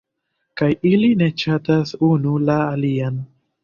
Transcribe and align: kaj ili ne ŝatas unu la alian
kaj 0.61 0.69
ili 0.93 1.11
ne 1.21 1.29
ŝatas 1.45 1.97
unu 2.11 2.37
la 2.49 2.61
alian 2.67 3.27